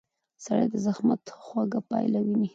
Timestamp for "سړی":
0.43-0.65